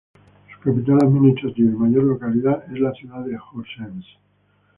Su 0.55 0.59
capital 0.61 0.97
administrativa 1.03 1.69
y 1.71 1.75
mayor 1.75 2.03
localidad 2.05 2.63
es 2.73 2.79
la 2.79 2.91
ciudad 2.91 3.23
de 3.23 3.37
Horsens. 3.37 4.07